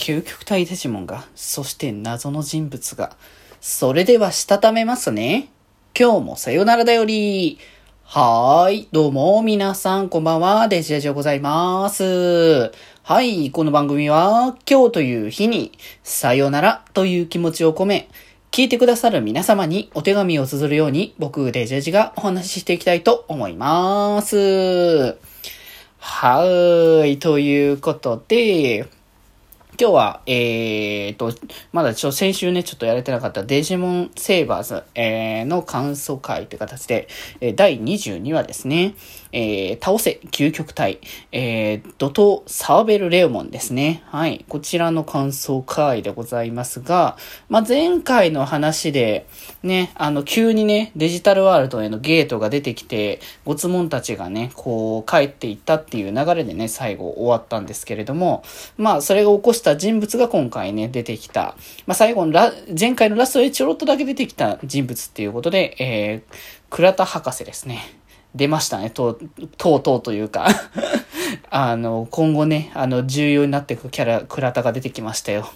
[0.00, 3.16] 究極体デジモンが、そして謎の人物が。
[3.60, 5.50] それでは、したためますね。
[5.96, 7.58] 今日もさよならだより。
[8.04, 8.88] はーい。
[8.92, 10.68] どうも、皆さん、こんばんは。
[10.68, 12.72] デジデジでございます。
[13.02, 13.50] はい。
[13.50, 15.70] この番組は、今日という日に、
[16.02, 18.08] さよならという気持ちを込め、
[18.50, 25.18] 聞いてくださる皆様にお手紙を綴るように、僕、デジェジがお話ししていきたいと思います。
[25.98, 27.18] はーい。
[27.18, 28.88] ということで、
[29.80, 31.32] 今日は、えーと、
[31.72, 37.08] まだちょ、先週ね、ちょっとやれてなかったデジモンセーバーズ、えー、の感想会という形で、
[37.40, 38.94] え、第22話ですね、
[39.32, 41.00] えー、倒せ、究極体、
[41.32, 44.02] えー、怒涛サーベルレオモンですね。
[44.08, 44.44] はい。
[44.50, 47.16] こちらの感想会でございますが、
[47.48, 49.26] まあ、前回の話で、
[49.62, 58.42] ね、あの、急にね、デジタルワールドへのゲートが出てきて、ごつもんたちがね、こう、帰っていったっていう流れでね、最後終わったんですけれども、
[58.76, 61.56] まあ、それが起こした人物が今回ね、出てきた。
[61.86, 66.34] まあ、最後のラ、前回のラストでちょろっとだけ出てきた人物っていうことで、えー、
[66.70, 68.00] 倉田博士ですね。
[68.34, 70.46] 出ましたね、とう、とうとうというか
[71.50, 75.50] あの、今後ね、あの、重要になっていくキャラ、倉田が出てきましたよ。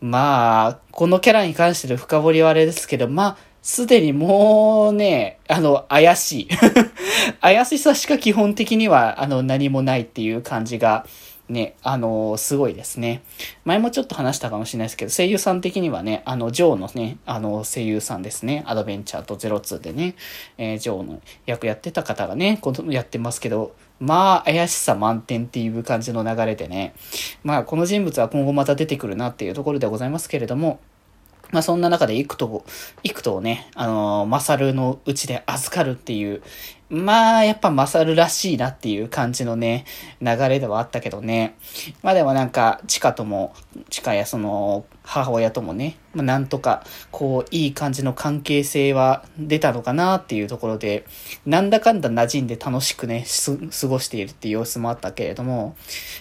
[0.00, 6.48] まあ、このキャラに関しての深掘りはあれですけど、まあ、すでにもうね、あの、怪しい。
[7.40, 11.06] 怪しさしか基本的には、あの、何もないっていう感じが、
[11.48, 13.22] ね、あのー、すごいですね。
[13.64, 18.64] 前もちょっと話したかもしれないですけど、声優さん的にはね、あの、ジョーのね、あの、声優さんですね。
[18.66, 20.14] アドベンチャーと02でね、
[20.58, 26.94] えー、ジョーの役やってた方がね、このやってますけど、まあ、怪しさ満点っていう感じの流れでね、
[27.42, 30.80] まあ、この人物は今後また出てくるなっていうところでございますけれども、
[31.50, 32.64] まあそんな中で幾と、
[33.02, 36.42] 幾とをね、あのー、マサルのうちで預かるっていう、
[36.90, 39.84] まあやっぱマサルらしいなっていう感じのね、
[40.22, 41.56] 流れではあったけどね。
[42.02, 43.54] まあでもなんか、チカとも、
[43.90, 51.04] チカやその、母親ともね、まあなんとか、こう、いい感じの関係性は出たのかなっていうところで、
[51.44, 53.26] なんだかんだ馴染んで楽しくね、
[53.80, 55.76] 過ごしているっていう様子もあったけれども、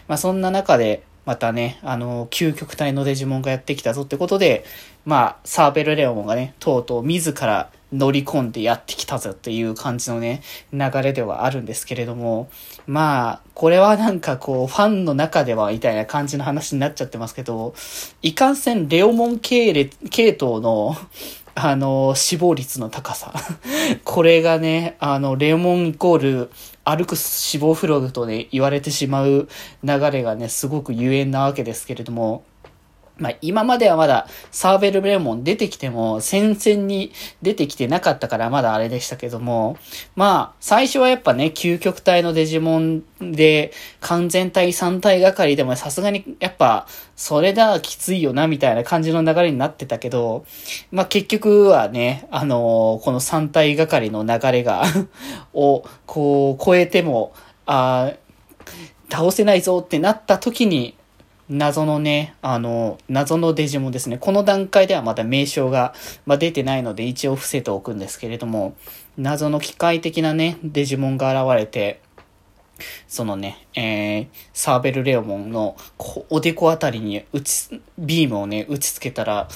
[0.10, 4.64] まあそんな中で、またね、あの、究極体のデジモンがやってきたぞってことで、
[5.04, 12.50] まあ、サーベルレオンがね、とうとう自ら乗り込んでやってきたぞっていう感じのね、流れではあるんですけれども、
[12.86, 17.76] まあ、これはなんかこう、ファンの中ではみたいな感じの話になっちゃってますけど、
[18.22, 20.96] いかんせんレオモン系、系統の、
[21.56, 23.34] あの、死亡率の高さ。
[24.06, 26.52] これがね、あの、レオモンイコール、
[26.90, 29.50] 歩く死亡フログとね、言われてしまう
[29.84, 32.46] 流れがね、すごくゆえんなわけですけれども、
[33.20, 37.12] まあ今まではまだサーベルレモン出てきても戦線に
[37.42, 39.78] 出てきてなかったからまだあれでしたけども、
[40.16, 50.46] まあ最初はやっぱね、究極体のデジモンで完全体3体がかりでもさすがにやっぱそれだきついよなみたいな感じの流れになってたけど、
[50.92, 54.84] まあ結局はね、あのー、この3体がかりの流れが
[55.54, 57.34] をこう超えても、
[57.66, 58.14] あ
[59.10, 60.97] 倒せないぞってなった時に、
[61.50, 64.18] 謎のね、あの、謎のデジモンですね。
[64.18, 65.94] この段階ではまだ名称が、
[66.26, 68.76] まあ、出てないので一応伏せておくんですけれども、
[69.18, 72.02] 謎の機械的なね、デジモンが現れて、
[73.08, 75.76] そのね、えー、サーベルレオモンの
[76.30, 79.48] おでこあたりに打ち、ビームをね、打ちつけたら、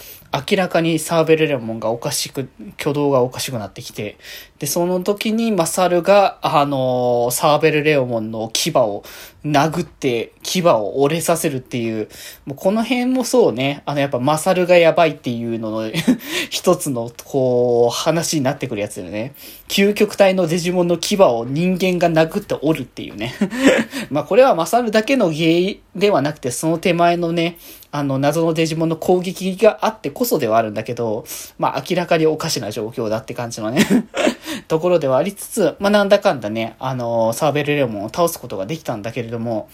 [0.50, 4.18] 明らかにサーベルレオモンがおかしく、挙動がおかしくなってきて、
[4.60, 9.04] で、その時にマサルが、あのー、サーベルレオモンの牙を
[9.46, 12.10] 殴って、牙を折れさせるっていう、
[12.46, 15.92] もうこの辺もそうね、あの、やっぱマサルがやばいっていうのの
[16.50, 19.34] 一つの、こう、話になってくるやつだよね。
[19.68, 23.34] 究極体のデジモンの牙を人間が殴って折るっていうね
[24.12, 27.58] まあこれはマサルだけの原因ではなくて、その手前のね、
[27.92, 31.26] あの、謎のデジモンの攻撃があってこそではあるんだけど、
[31.60, 33.86] まあ明らかにおかしな状況だって感じのね
[34.70, 39.70] ところではありつつ、まあなんだかんだね、あの、サーベルレオモンを倒すことができたんだけれども、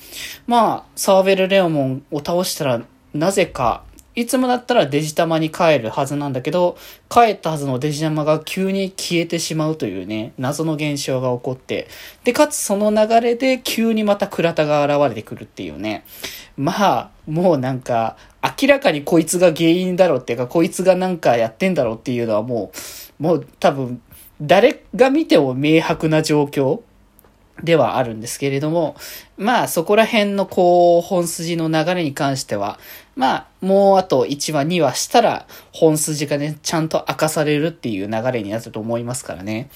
[0.48, 2.82] まあ、サーベルレオモンを倒したら、
[3.14, 3.84] なぜか、
[4.18, 6.76] いつもだったらデジタマに帰るはずなんだけど、
[7.08, 11.88] 帰ったはずのデジタマが急に消えてしまうというね、謎の現象が起こって、
[12.24, 16.04] で、かつその流れで急にまた倉田が現れてくるっていうね。
[16.58, 18.18] まあ、もうなんか、
[18.60, 22.72] 明らかにこいつが原因だろうっていうか、こいつがなんかやってんだろうっていうのはも
[23.20, 24.02] う、もう多分、
[24.42, 26.82] 誰が見ても明白な状況
[27.64, 28.96] ではあるんですけれども、
[29.38, 32.80] まあそこら辺のこう本筋の流れに関しては、
[33.16, 39.70] まあもうあと1話2話したら本筋がね、ちゃんと明かされるっていう流れになると思いますからね。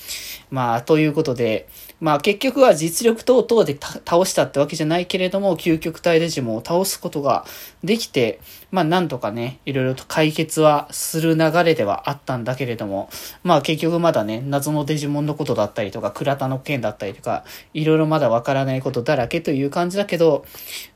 [0.51, 1.67] まあということで、
[1.99, 7.45] まあ結局は実力等々で倒したってわけじゃないけれども、究極体デジモンを倒すことが
[7.83, 8.39] できて、
[8.71, 13.09] まあなんとかね、いろいろと解決はする流れではあったんだけれども、
[13.43, 17.43] まあ結局まだね、謎のデジモンのことだったりとか、倉田の件だったりとか、
[17.73, 20.45] いろいろまだわからないことだらけとという感じだけど、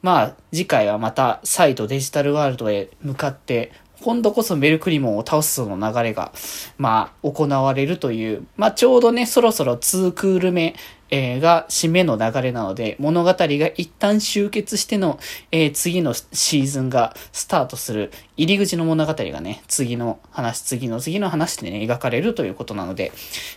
[0.02, 3.74] まあ次回はまた再度デジタルワールドへ向かって、
[4.06, 6.32] 今度こそメルクリモンを倒すその流れが、
[6.78, 10.76] まあ、行われるという、まあ、ちょうどね、そろそろ2クール目、
[11.10, 15.18] えー、が締めの流れなので、物語が一旦終結しての、
[15.52, 23.12] えー、次のシーズンがスタートする入り口の物語がね、次の話、次の次の話でね、描かれるということなので、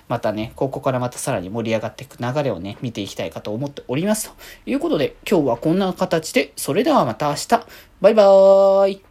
[0.09, 4.31] またね、ここからまたさらに盛り上がっていく流れをね、見ていきたいかと思っております。
[4.65, 7.49] ということで、今日はこんな形で、それではまた明日、
[8.00, 9.03] バイバーイ